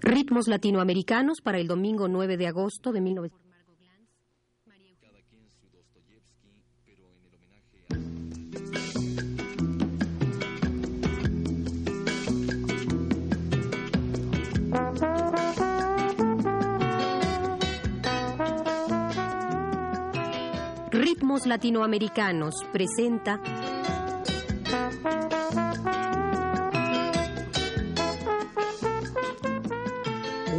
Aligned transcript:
Ritmos 0.00 0.48
latinoamericanos 0.48 1.40
para 1.42 1.58
el 1.58 1.66
domingo 1.66 2.08
9 2.08 2.36
de 2.36 2.46
agosto 2.46 2.92
de 2.92 3.00
1900. 3.00 3.44
Ritmos 20.90 21.46
Latinoamericanos 21.46 22.54
presenta 22.72 23.40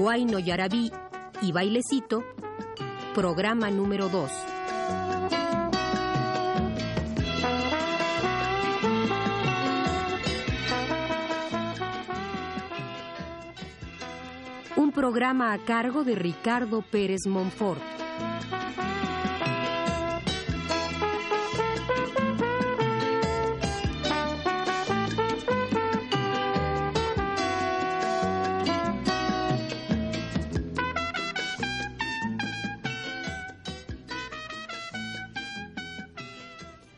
Guayno 0.05 0.37
Yarabí 0.37 0.91
y 1.41 1.51
Bailecito, 1.51 2.23
programa 3.15 3.71
número 3.71 4.07
2. 4.07 4.31
Un 14.75 14.91
programa 14.91 15.53
a 15.53 15.57
cargo 15.57 16.03
de 16.03 16.13
Ricardo 16.13 16.83
Pérez 16.83 17.25
Monfort. 17.25 17.94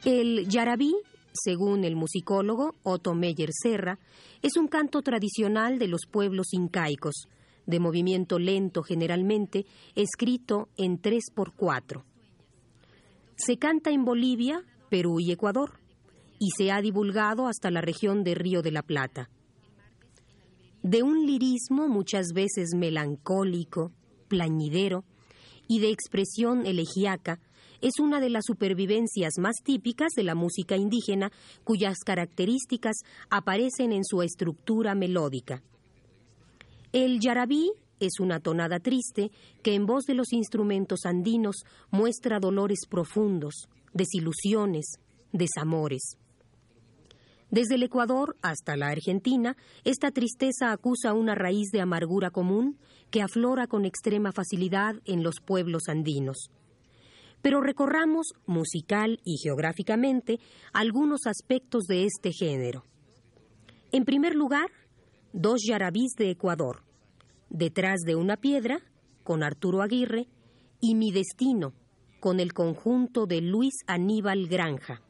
El 0.09 0.47
yarabí, 0.47 0.95
según 1.33 1.83
el 1.83 1.97
musicólogo 1.97 2.75
Otto 2.83 3.13
Meyer 3.13 3.49
Serra, 3.51 3.99
es 4.41 4.55
un 4.55 4.69
canto 4.69 5.01
tradicional 5.01 5.79
de 5.79 5.89
los 5.89 6.03
pueblos 6.09 6.53
incaicos, 6.53 7.27
de 7.65 7.81
movimiento 7.81 8.39
lento 8.39 8.83
generalmente, 8.83 9.65
escrito 9.95 10.69
en 10.77 11.01
3 11.01 11.25
por 11.35 11.55
4. 11.55 12.05
Se 13.35 13.57
canta 13.57 13.89
en 13.91 14.05
Bolivia, 14.05 14.63
Perú 14.89 15.19
y 15.19 15.33
Ecuador, 15.33 15.73
y 16.39 16.51
se 16.55 16.71
ha 16.71 16.81
divulgado 16.81 17.45
hasta 17.45 17.69
la 17.69 17.81
región 17.81 18.23
de 18.23 18.33
Río 18.33 18.61
de 18.61 18.71
la 18.71 18.83
Plata. 18.83 19.29
De 20.83 21.03
un 21.03 21.25
lirismo 21.25 21.89
muchas 21.89 22.27
veces 22.33 22.69
melancólico, 22.77 23.91
plañidero, 24.29 25.03
y 25.67 25.81
de 25.81 25.91
expresión 25.91 26.65
elegiaca, 26.65 27.41
es 27.81 27.99
una 27.99 28.19
de 28.19 28.29
las 28.29 28.45
supervivencias 28.45 29.33
más 29.39 29.55
típicas 29.63 30.13
de 30.15 30.23
la 30.23 30.35
música 30.35 30.75
indígena 30.75 31.31
cuyas 31.63 31.99
características 32.05 32.97
aparecen 33.29 33.91
en 33.91 34.03
su 34.03 34.21
estructura 34.21 34.95
melódica. 34.95 35.63
El 36.93 37.19
yarabí 37.19 37.71
es 37.99 38.19
una 38.19 38.39
tonada 38.39 38.79
triste 38.79 39.31
que 39.63 39.73
en 39.73 39.85
voz 39.85 40.05
de 40.05 40.13
los 40.13 40.33
instrumentos 40.33 41.05
andinos 41.05 41.63
muestra 41.91 42.39
dolores 42.39 42.81
profundos, 42.89 43.67
desilusiones, 43.93 44.99
desamores. 45.31 46.17
Desde 47.49 47.75
el 47.75 47.83
Ecuador 47.83 48.35
hasta 48.41 48.75
la 48.75 48.87
Argentina, 48.87 49.55
esta 49.85 50.11
tristeza 50.11 50.71
acusa 50.71 51.13
una 51.13 51.33
raíz 51.33 51.69
de 51.71 51.79
amargura 51.79 52.29
común 52.29 52.77
que 53.09 53.21
aflora 53.21 53.67
con 53.67 53.85
extrema 53.85 54.33
facilidad 54.33 54.95
en 55.05 55.23
los 55.23 55.35
pueblos 55.39 55.83
andinos. 55.87 56.51
Pero 57.41 57.61
recorramos, 57.61 58.33
musical 58.45 59.19
y 59.23 59.37
geográficamente, 59.37 60.39
algunos 60.73 61.27
aspectos 61.27 61.83
de 61.85 62.05
este 62.05 62.31
género. 62.31 62.83
En 63.91 64.03
primer 64.05 64.35
lugar, 64.35 64.69
dos 65.33 65.61
yarabís 65.67 66.13
de 66.17 66.31
Ecuador, 66.31 66.83
Detrás 67.49 68.01
de 68.05 68.15
una 68.15 68.35
piedra, 68.35 68.79
con 69.23 69.41
Arturo 69.41 69.81
Aguirre, 69.81 70.27
y 70.81 70.95
Mi 70.95 71.11
Destino, 71.11 71.73
con 72.19 72.39
el 72.39 72.53
conjunto 72.53 73.25
de 73.25 73.41
Luis 73.41 73.73
Aníbal 73.87 74.47
Granja. 74.47 75.01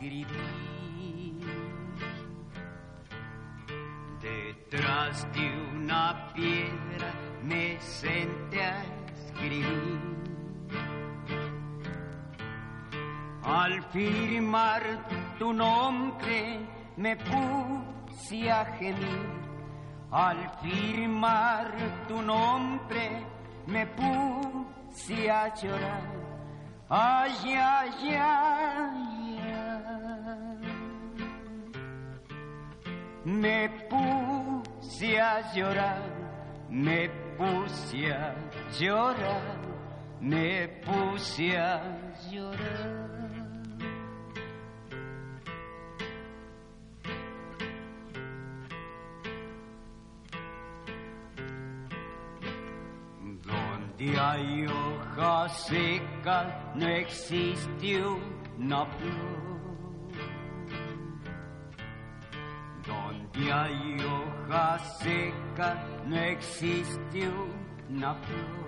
Escribir. 0.00 0.26
Detrás 4.20 5.26
de 5.32 5.76
una 5.76 6.32
piedra 6.34 7.12
me 7.42 7.78
senté 7.80 8.62
a 8.62 8.82
escribir. 9.14 10.00
Al 13.42 13.82
firmar 13.90 14.82
tu 15.38 15.52
nombre 15.52 16.60
me 16.96 17.16
puse 17.16 18.50
a 18.50 18.64
gemir. 18.78 19.40
Al 20.12 20.50
firmar 20.60 21.72
tu 22.08 22.22
nombre 22.22 23.26
me 23.66 23.86
puse 23.86 25.30
a 25.30 25.54
llorar. 25.54 26.20
Ay, 26.88 27.54
ay, 27.54 28.16
ay. 28.16 28.99
Me 33.40 33.70
puse 33.88 35.18
a 35.18 35.40
llorar, 35.54 36.02
me 36.68 37.08
puse 37.38 38.12
a 38.12 38.34
llorar, 38.78 39.58
me 40.20 40.68
puse 40.84 41.56
a 41.56 41.80
llorar. 42.30 43.08
Donde 53.42 54.20
hay 54.20 54.66
hoja 54.66 55.48
seca 55.48 56.72
no 56.74 56.86
existe 56.86 58.02
una 58.58 58.84
flor. 58.84 59.59
Donde 63.32 63.52
hay 63.52 63.96
hoja 64.00 64.78
seca 64.78 65.76
no 66.06 66.16
existe 66.16 67.30
una 67.88 68.14
flor. 68.14 68.60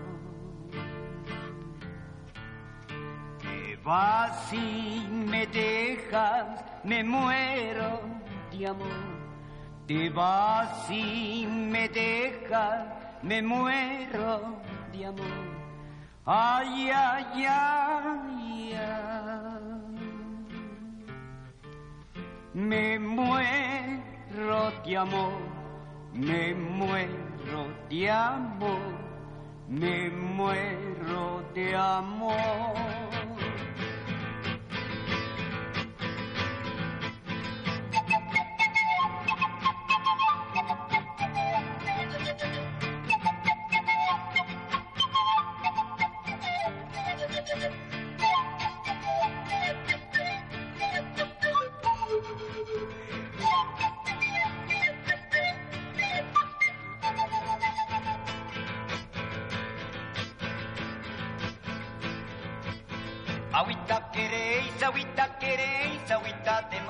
Te 3.40 3.76
vas 3.84 4.52
y 4.52 5.06
me 5.10 5.46
dejas, 5.46 6.64
me 6.84 7.02
muero 7.02 8.00
de 8.52 8.66
amor. 8.66 8.88
te 9.86 10.10
vas 10.10 10.90
y 10.90 11.46
me 11.46 11.88
dejas, 11.88 12.86
me 13.22 13.42
muero 13.42 14.60
de 14.92 15.06
amor. 15.06 15.26
Ay, 16.24 16.90
ay, 16.90 17.46
ay, 17.48 18.74
ay. 18.74 19.52
Me 22.54 22.98
muero 22.98 24.11
de 24.84 24.96
amor, 24.96 25.32
me 26.14 26.54
muero 26.54 27.66
de 27.90 28.10
amor, 28.10 28.80
me 29.68 30.10
muero 30.10 31.42
de 31.54 31.74
amor. 31.74 33.41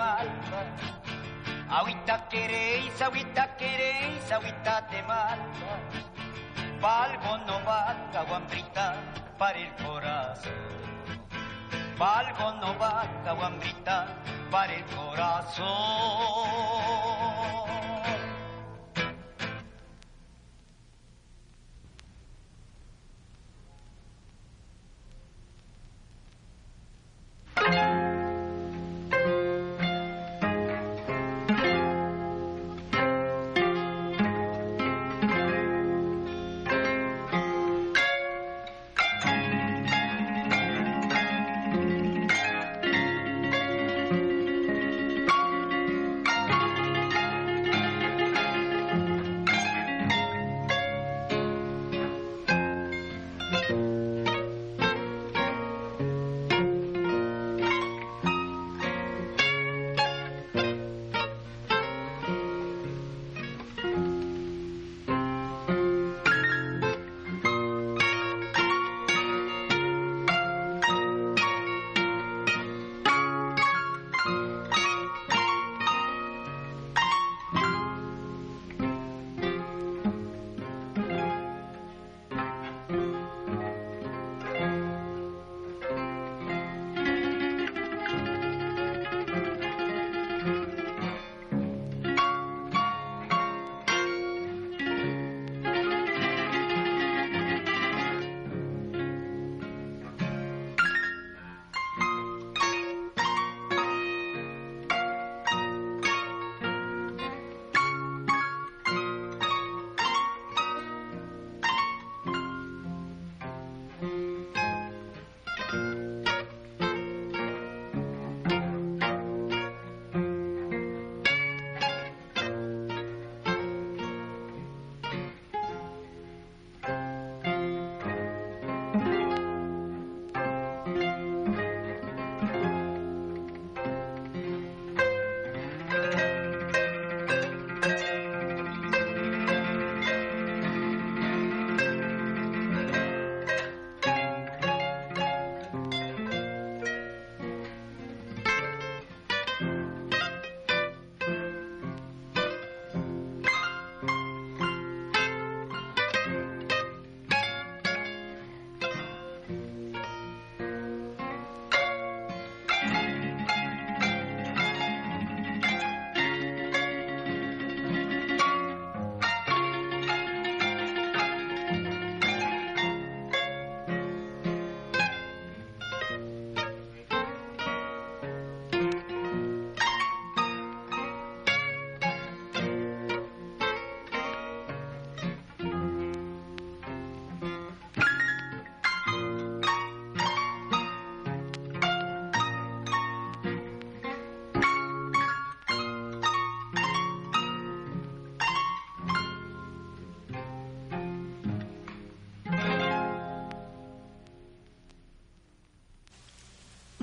Malva. 0.03 0.61
Agüita 1.79 2.17
queréis, 2.29 3.01
agüita 3.01 3.45
queréis, 3.61 4.25
agüita 4.37 4.75
de 4.91 5.01
malva. 5.11 5.75
Valgo 6.81 7.33
no 7.47 7.57
valga, 7.71 8.21
guambrita, 8.29 8.87
para 9.39 9.59
el 9.59 9.73
corazón. 9.85 10.53
Valgo 11.99 12.49
no 12.61 12.71
valga, 12.85 13.33
guambrita, 13.41 13.97
para 14.51 14.75
el 14.75 14.85
corazón. 14.97 16.22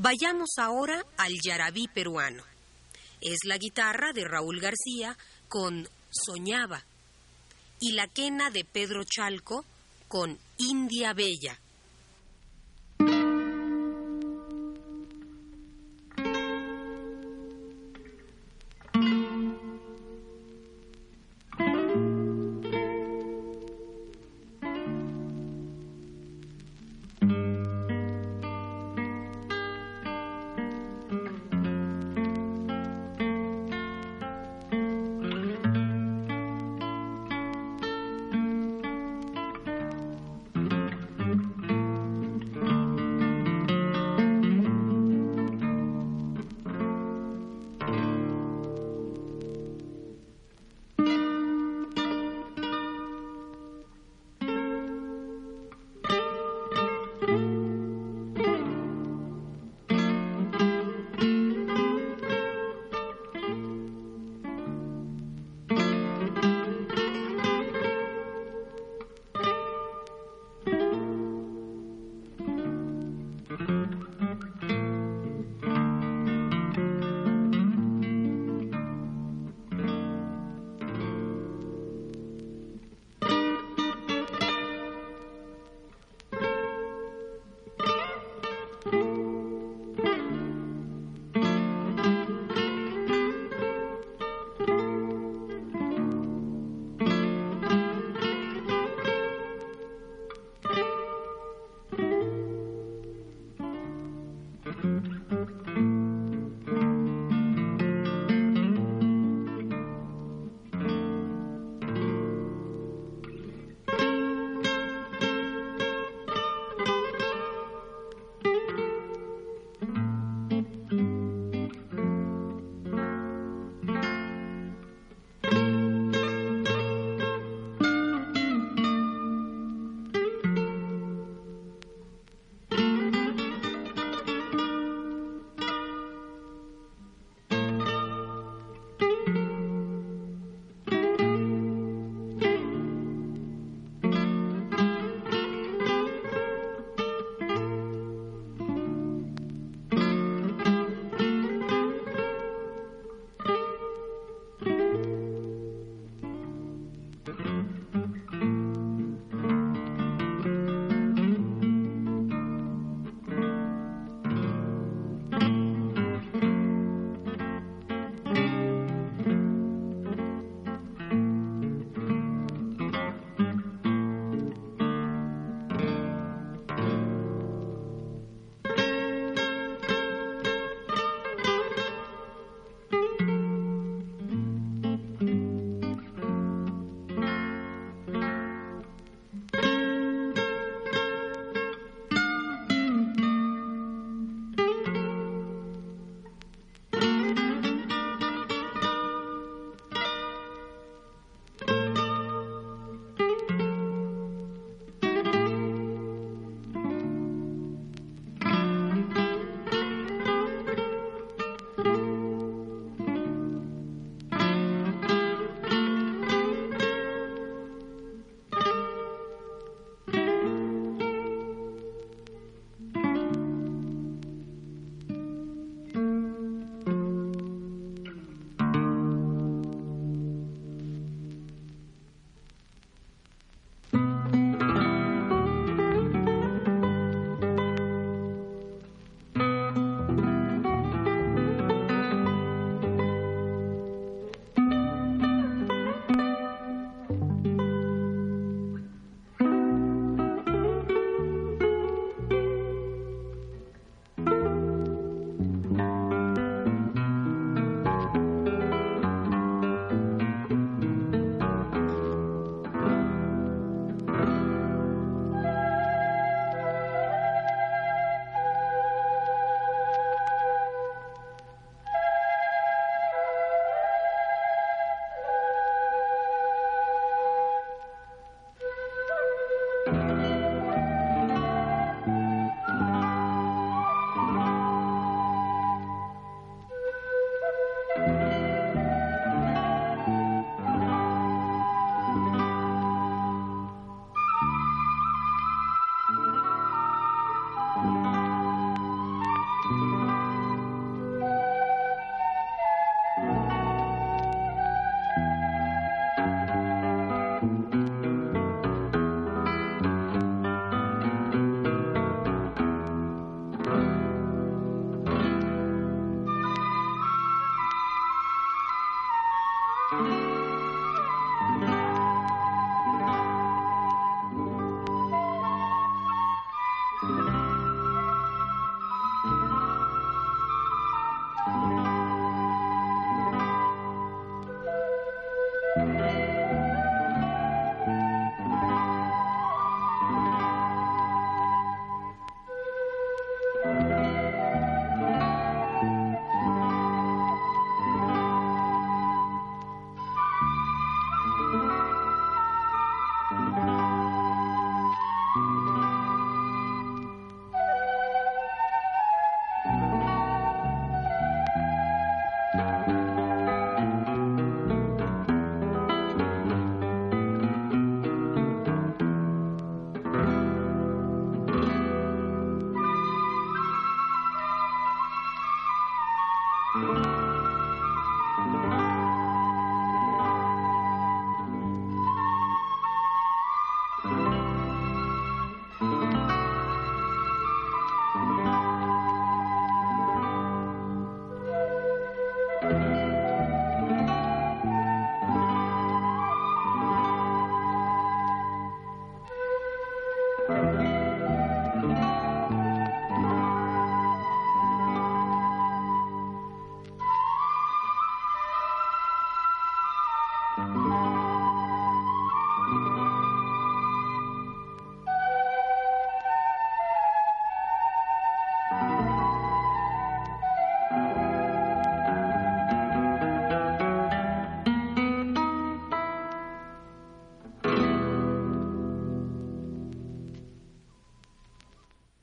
Vayamos 0.02 0.52
ahora 0.58 1.06
al 1.18 1.34
yarabí 1.44 1.90
peruano. 1.90 2.42
Es 3.20 3.40
la 3.44 3.58
guitarra 3.58 4.14
de 4.14 4.24
Raúl 4.24 4.62
García 4.62 5.18
con 5.50 5.90
Soñaba 6.10 6.86
y 7.82 7.92
la 7.92 8.08
quena 8.08 8.50
de 8.50 8.64
Pedro 8.64 9.04
Chalco 9.04 9.66
con 10.08 10.40
India 10.58 11.12
Bella. 11.14 11.60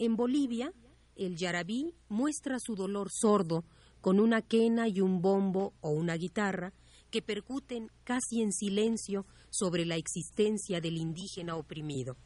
En 0.06 0.14
Bolivia, 0.14 0.72
el 1.16 1.36
yarabí 1.36 1.92
muestra 2.08 2.60
su 2.60 2.76
dolor 2.76 3.10
sordo 3.10 3.64
con 4.00 4.20
una 4.20 4.40
quena 4.40 4.86
y 4.86 5.00
un 5.00 5.20
bombo 5.20 5.74
o 5.80 5.90
una 5.90 6.14
guitarra 6.14 6.72
que 7.10 7.22
percuten 7.22 7.90
casi 8.04 8.40
en 8.40 8.52
silencio 8.52 9.26
sobre 9.50 9.84
la 9.84 9.96
existencia 9.96 10.80
del 10.80 10.96
indígena 10.96 11.56
oprimido. 11.56 12.16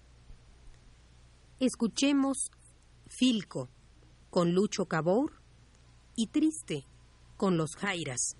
Escuchemos 1.58 2.50
Filco 3.06 3.70
con 4.28 4.52
Lucho 4.52 4.84
Cabor 4.84 5.40
y 6.16 6.26
Triste 6.26 6.84
con 7.38 7.56
los 7.56 7.76
Jairas. 7.76 8.36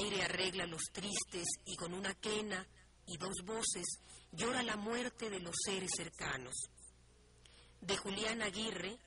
Aire 0.00 0.22
arregla 0.22 0.66
los 0.66 0.82
tristes 0.92 1.46
y 1.66 1.76
con 1.76 1.92
una 1.92 2.14
quena 2.14 2.66
y 3.06 3.16
dos 3.18 3.44
voces 3.44 3.86
llora 4.32 4.62
la 4.62 4.76
muerte 4.76 5.28
de 5.30 5.40
los 5.40 5.54
seres 5.64 5.90
cercanos. 5.96 6.54
De 7.80 7.96
Julián 7.96 8.42
Aguirre, 8.42 8.98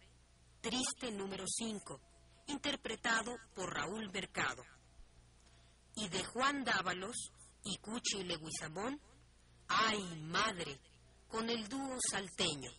Triste 0.62 1.12
número 1.12 1.46
5, 1.48 2.00
interpretado 2.48 3.36
por 3.54 3.74
Raúl 3.74 4.10
Mercado. 4.12 4.64
Y 5.96 6.08
de 6.10 6.24
Juan 6.24 6.64
Dávalos 6.64 7.32
y 7.64 7.78
Cuchi 7.78 8.24
Leguizamón, 8.24 9.00
¡Ay, 9.68 10.02
madre! 10.22 10.80
con 11.28 11.50
el 11.50 11.68
dúo 11.68 11.98
salteño. 12.12 12.72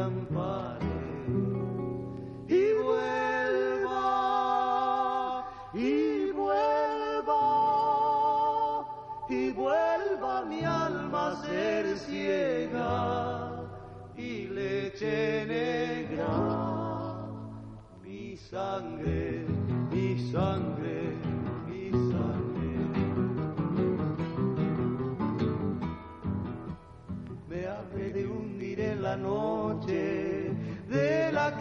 Y 0.00 0.02
vuelva, 2.82 4.00
y 5.74 6.32
vuelva, 6.32 7.36
y 9.28 9.52
vuelva 9.52 10.46
mi 10.46 10.64
alma 10.64 11.36
ser 11.44 11.98
ciega 11.98 13.68
y 14.16 14.46
leche 14.46 15.44
negra, 15.46 17.18
mi 18.02 18.38
sangre, 18.38 19.44
mi 19.90 20.18
sangre, 20.32 21.12
mi 21.68 21.90
sangre. 22.10 22.72
Me 27.50 27.66
hace 27.66 28.12
de 28.14 28.26
hundir 28.26 28.80
en 28.80 29.02
la 29.02 29.16
noche. 29.18 29.59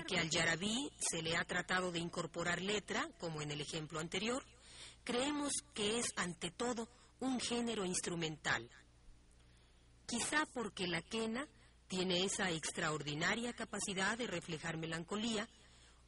Que 0.07 0.17
al 0.17 0.29
yarabí 0.29 0.89
se 0.97 1.21
le 1.21 1.35
ha 1.35 1.43
tratado 1.43 1.91
de 1.91 1.99
incorporar 1.99 2.61
letra, 2.61 3.07
como 3.19 3.41
en 3.41 3.51
el 3.51 3.61
ejemplo 3.61 3.99
anterior, 3.99 4.43
creemos 5.03 5.51
que 5.73 5.99
es 5.99 6.07
ante 6.15 6.49
todo 6.51 6.87
un 7.19 7.39
género 7.39 7.85
instrumental. 7.85 8.67
Quizá 10.05 10.45
porque 10.53 10.87
la 10.87 11.01
quena 11.01 11.45
tiene 11.87 12.23
esa 12.23 12.49
extraordinaria 12.51 13.53
capacidad 13.53 14.17
de 14.17 14.27
reflejar 14.27 14.77
melancolía, 14.77 15.47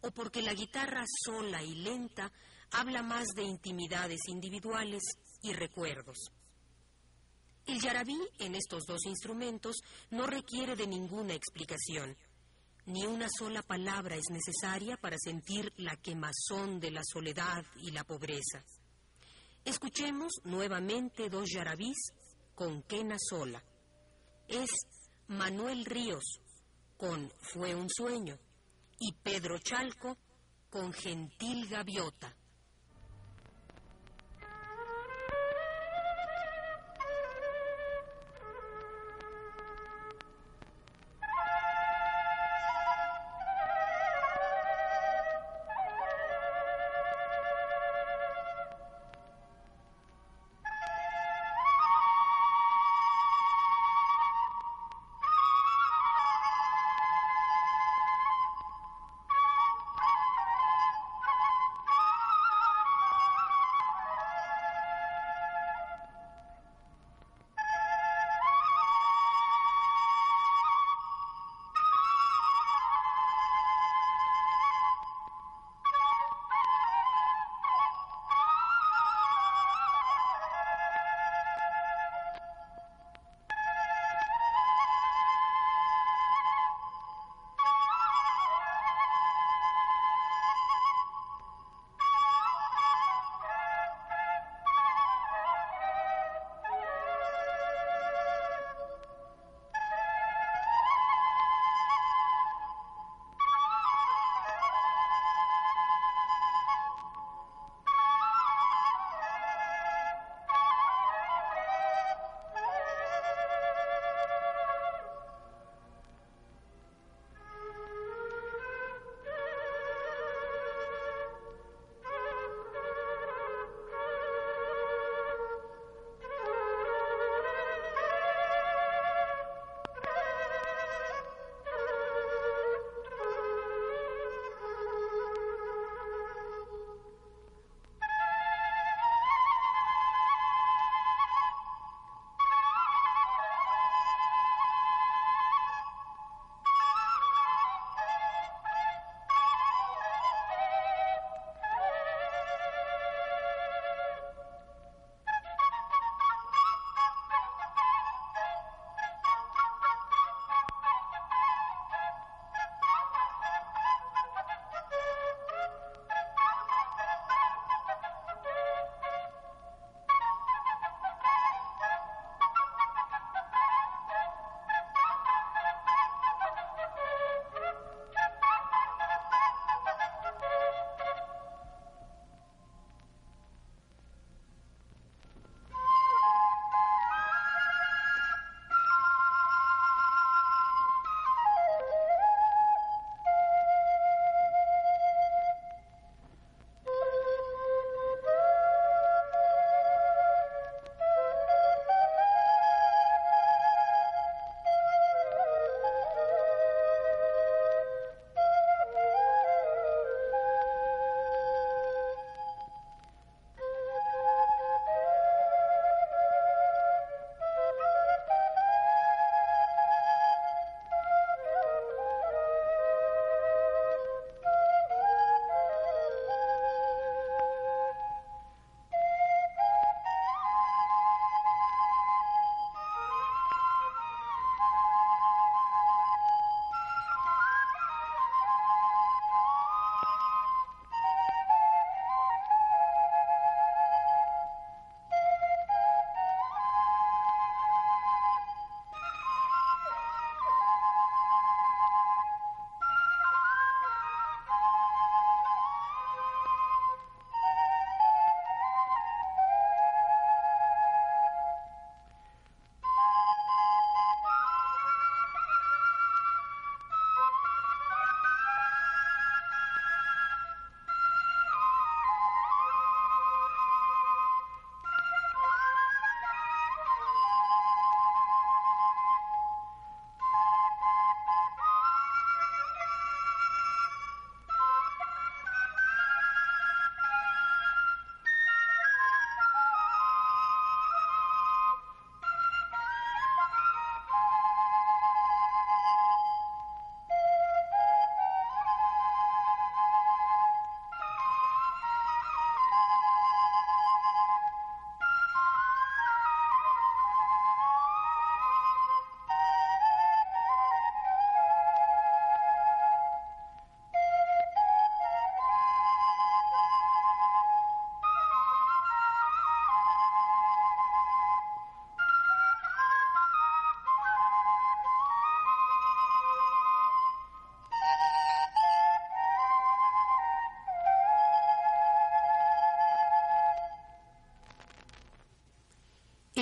o 0.01 0.11
porque 0.11 0.41
la 0.41 0.53
guitarra 0.53 1.03
sola 1.25 1.61
y 1.61 1.75
lenta 1.75 2.31
habla 2.71 3.03
más 3.03 3.27
de 3.35 3.43
intimidades 3.43 4.21
individuales 4.27 5.01
y 5.41 5.53
recuerdos. 5.53 6.17
El 7.65 7.81
yarabí 7.81 8.17
en 8.39 8.55
estos 8.55 8.85
dos 8.87 9.05
instrumentos 9.05 9.75
no 10.11 10.25
requiere 10.25 10.75
de 10.75 10.87
ninguna 10.87 11.33
explicación. 11.33 12.15
Ni 12.89 13.05
una 13.05 13.27
sola 13.29 13.61
palabra 13.61 14.15
es 14.15 14.31
necesaria 14.31 14.97
para 14.97 15.15
sentir 15.19 15.71
la 15.77 15.95
quemazón 15.95 16.79
de 16.79 16.89
la 16.89 17.03
soledad 17.03 17.63
y 17.75 17.91
la 17.91 18.03
pobreza. 18.03 18.65
Escuchemos 19.63 20.31
nuevamente 20.43 21.29
dos 21.29 21.51
yarabís 21.53 21.97
con 22.55 22.81
quena 22.81 23.17
sola. 23.19 23.63
Es 24.47 24.71
Manuel 25.27 25.85
Ríos 25.85 26.39
con 26.97 27.31
Fue 27.53 27.75
un 27.75 27.87
sueño 27.91 28.39
y 28.97 29.13
Pedro 29.21 29.59
Chalco 29.59 30.17
con 30.71 30.91
Gentil 30.91 31.67
Gaviota. 31.67 32.35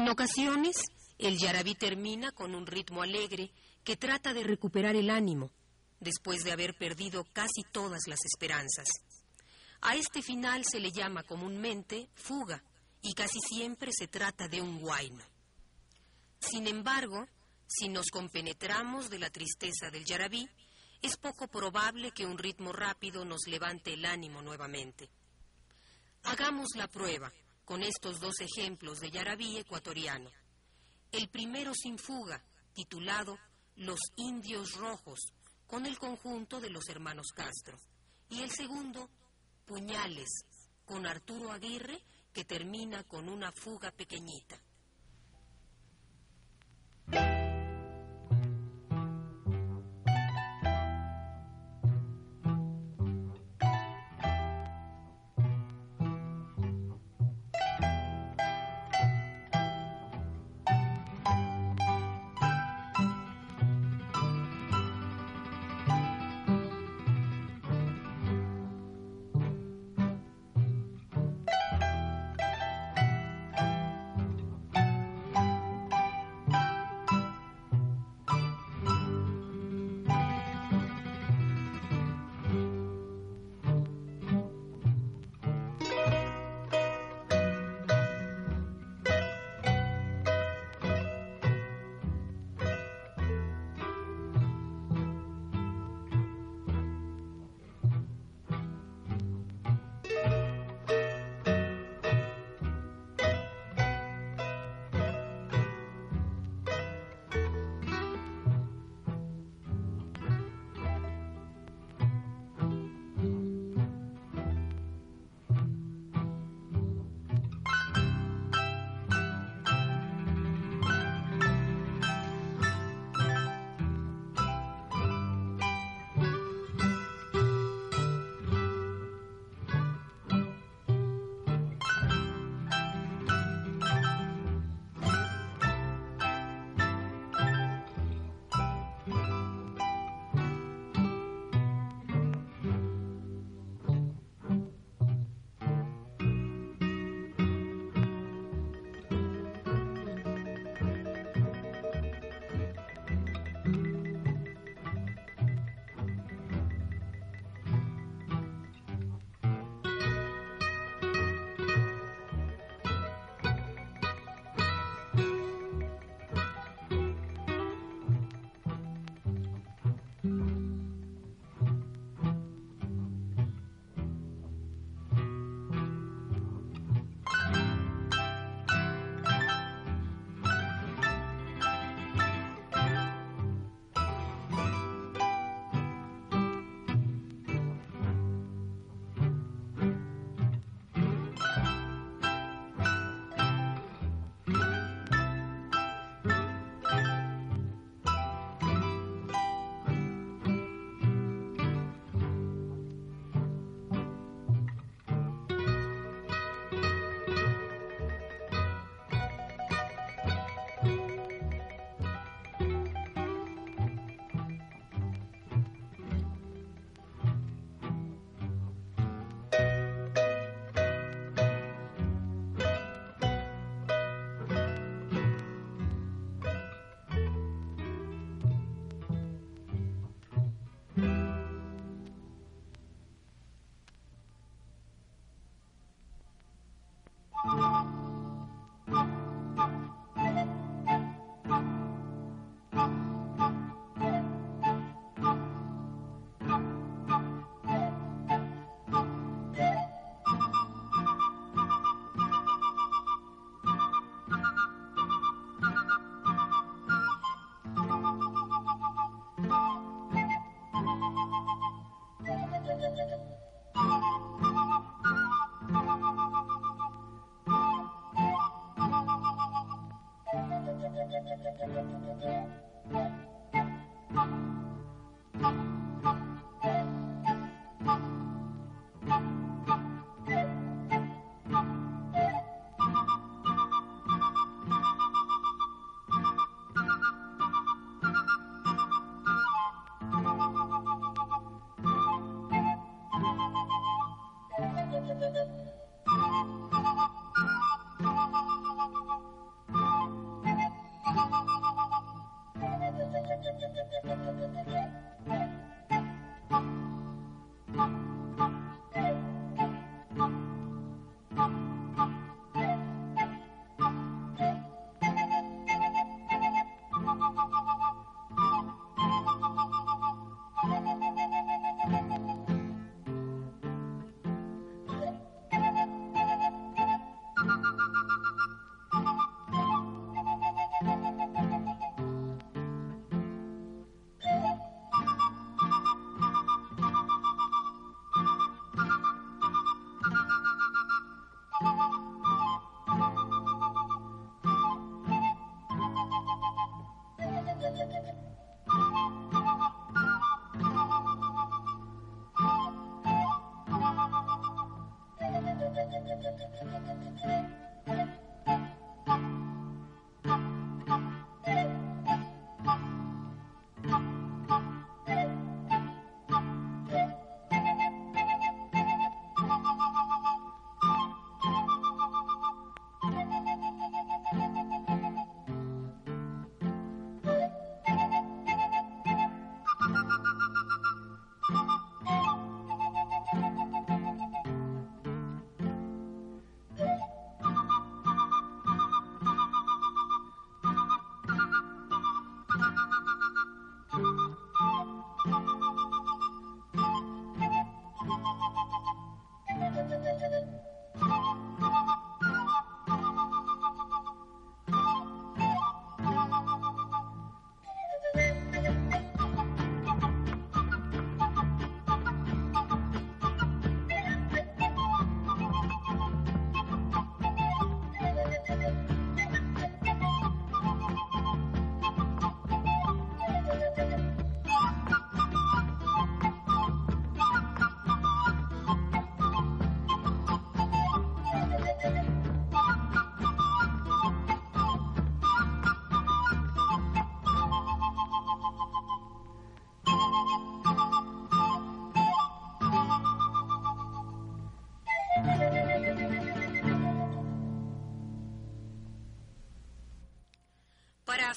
En 0.07 0.13
ocasiones, 0.13 0.77
el 1.17 1.37
yarabí 1.37 1.75
termina 1.75 2.31
con 2.31 2.55
un 2.55 2.65
ritmo 2.65 3.01
alegre 3.01 3.51
que 3.83 3.97
trata 3.97 4.33
de 4.33 4.41
recuperar 4.41 4.95
el 4.95 5.09
ánimo 5.09 5.51
después 5.99 6.45
de 6.45 6.53
haber 6.53 6.77
perdido 6.77 7.25
casi 7.33 7.63
todas 7.73 8.07
las 8.07 8.23
esperanzas. 8.23 8.87
A 9.81 9.97
este 9.97 10.21
final 10.21 10.63
se 10.63 10.79
le 10.79 10.93
llama 10.93 11.23
comúnmente 11.23 12.07
fuga 12.15 12.63
y 13.01 13.15
casi 13.15 13.37
siempre 13.49 13.91
se 13.91 14.07
trata 14.07 14.47
de 14.47 14.61
un 14.61 14.79
guayno. 14.79 15.25
Sin 16.39 16.67
embargo, 16.67 17.27
si 17.67 17.89
nos 17.89 18.05
compenetramos 18.05 19.09
de 19.09 19.19
la 19.19 19.29
tristeza 19.29 19.91
del 19.91 20.05
yarabí, 20.05 20.47
es 21.01 21.17
poco 21.17 21.49
probable 21.49 22.11
que 22.11 22.25
un 22.25 22.37
ritmo 22.37 22.71
rápido 22.71 23.25
nos 23.25 23.45
levante 23.45 23.93
el 23.93 24.05
ánimo 24.05 24.41
nuevamente. 24.41 25.09
Hagamos 26.23 26.69
la 26.75 26.87
prueba 26.87 27.29
con 27.67 27.83
estos 27.83 28.21
dos 28.21 28.39
ejemplos 28.39 29.01
de 29.01 29.11
yarabí 29.11 29.57
ecuatoriano. 29.57 30.31
El 31.11 31.27
primero 31.27 31.73
sin 31.73 31.97
fuga, 31.97 32.41
titulado 32.73 33.37
Los 33.75 33.99
Indios 34.15 34.77
Rojos, 34.77 35.33
con 35.67 35.85
el 35.85 35.99
conjunto 35.99 36.61
de 36.61 36.69
los 36.69 36.87
hermanos 36.87 37.33
Castro. 37.35 37.77
Y 38.29 38.39
el 38.39 38.51
segundo, 38.51 39.09
Puñales, 39.65 40.45
con 40.85 41.05
Arturo 41.05 41.51
Aguirre, 41.51 42.01
que 42.31 42.45
termina 42.45 43.03
con 43.03 43.27
una 43.27 43.51
fuga 43.51 43.91
pequeñita. 43.91 44.57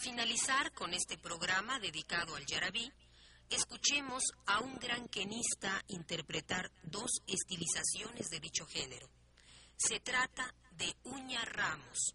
Finalizar 0.00 0.72
con 0.72 0.94
este 0.94 1.18
programa 1.18 1.78
dedicado 1.78 2.34
al 2.34 2.46
yarabí, 2.46 2.90
escuchemos 3.50 4.22
a 4.46 4.60
un 4.60 4.78
gran 4.78 5.08
quenista 5.08 5.84
interpretar 5.88 6.70
dos 6.82 7.10
estilizaciones 7.26 8.28
de 8.30 8.40
dicho 8.40 8.66
género. 8.66 9.10
Se 9.76 10.00
trata 10.00 10.54
de 10.72 10.96
Uña 11.04 11.44
Ramos, 11.44 12.14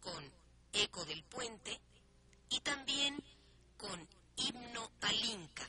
con 0.00 0.32
Eco 0.72 1.04
del 1.04 1.24
Puente, 1.24 1.80
y 2.50 2.60
también 2.60 3.20
con 3.76 4.08
Himno 4.36 4.92
al 5.00 5.24
Inca. 5.24 5.68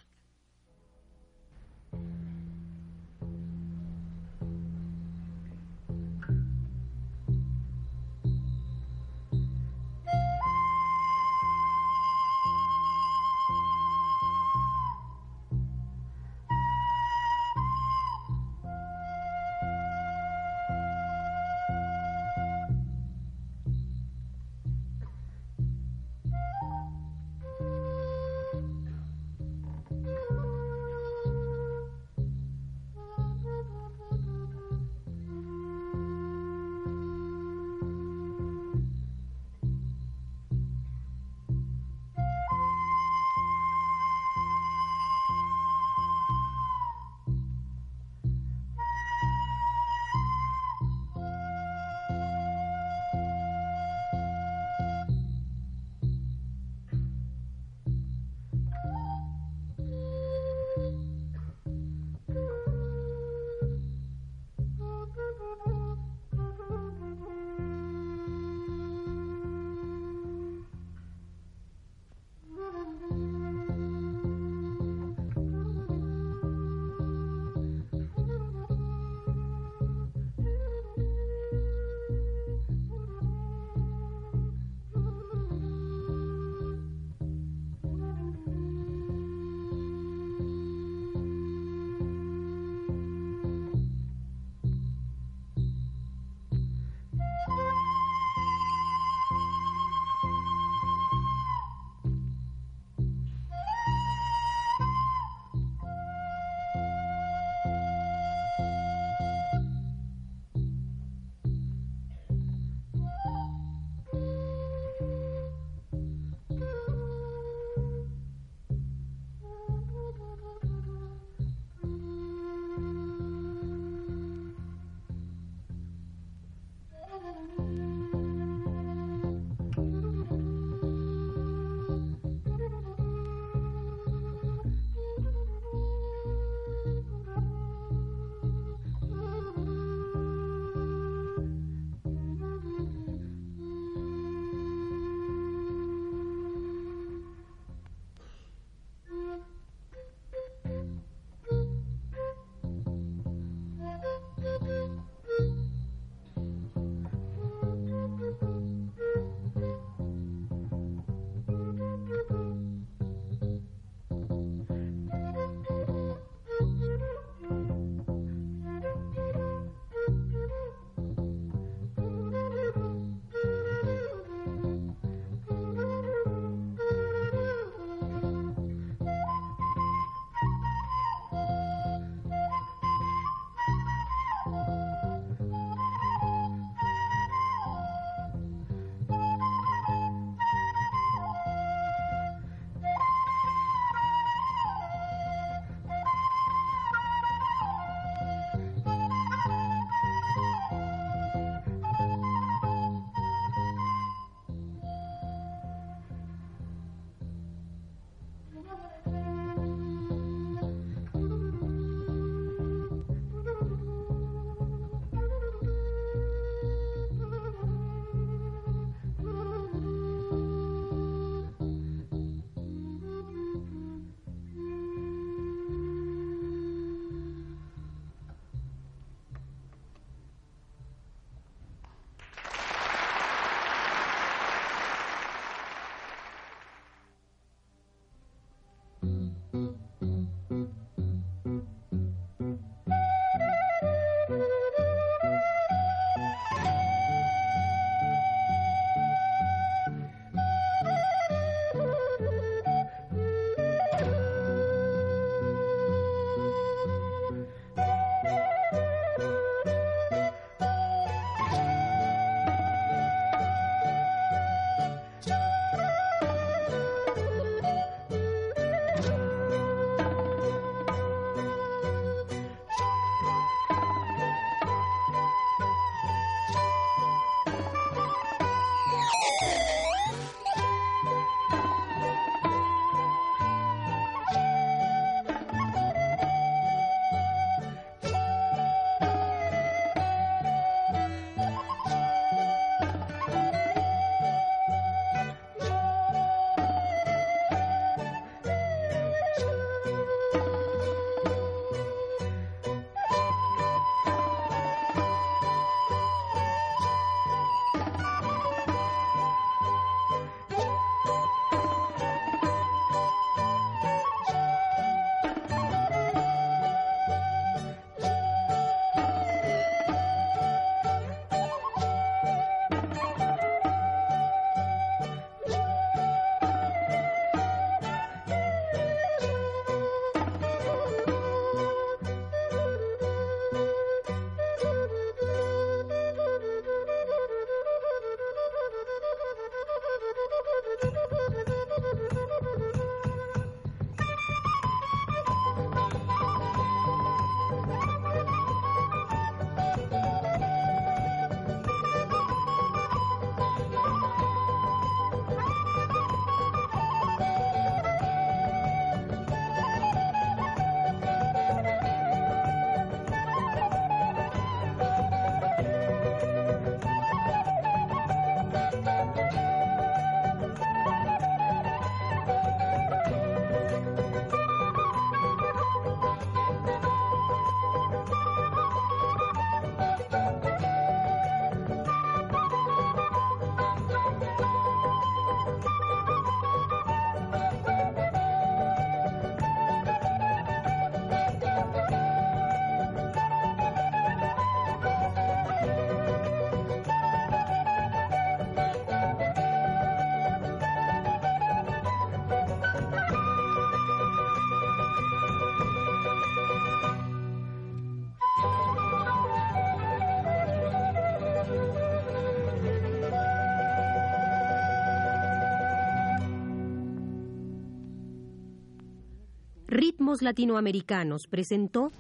Ritmos 419.76 420.22
Latinoamericanos 420.22 421.28
presentó 421.28 421.92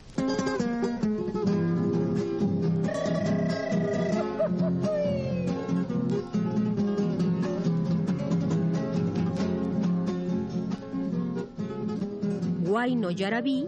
Guayno 12.61 13.11
Yarabí 13.11 13.67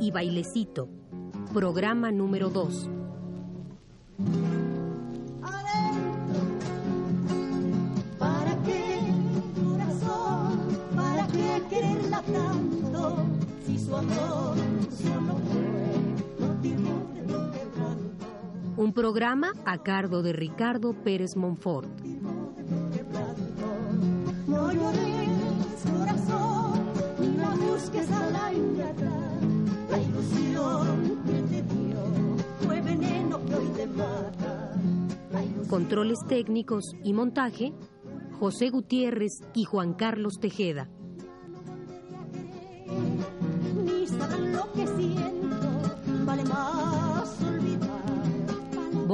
y 0.00 0.10
Bailecito, 0.10 0.88
programa 1.52 2.10
número 2.10 2.48
2. 2.48 2.88
¿Para 8.18 8.62
qué, 8.62 9.00
corazón? 9.62 10.78
¿Para 10.96 11.26
qué 11.26 11.62
quererla 11.68 12.22
tanto? 12.22 12.63
Un 18.76 18.92
programa 18.92 19.52
a 19.64 19.78
cargo 19.78 20.22
de 20.22 20.32
Ricardo 20.32 20.92
Pérez 20.92 21.36
Monfort. 21.36 21.88
Controles 35.70 36.18
técnicos 36.28 36.84
y 37.02 37.12
montaje, 37.12 37.72
José 38.38 38.70
Gutiérrez 38.70 39.40
y 39.54 39.64
Juan 39.64 39.94
Carlos 39.94 40.34
Tejeda. 40.40 40.88